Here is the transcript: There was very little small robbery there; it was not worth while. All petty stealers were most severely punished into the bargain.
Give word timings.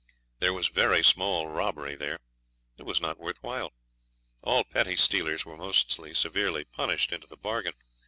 There 0.39 0.51
was 0.51 0.67
very 0.67 0.97
little 0.97 1.03
small 1.11 1.47
robbery 1.47 1.95
there; 1.95 2.17
it 2.79 2.87
was 2.87 2.99
not 3.01 3.19
worth 3.19 3.37
while. 3.43 3.71
All 4.41 4.63
petty 4.63 4.95
stealers 4.95 5.45
were 5.45 5.57
most 5.57 5.91
severely 6.15 6.65
punished 6.65 7.11
into 7.11 7.27
the 7.27 7.37
bargain. 7.37 7.73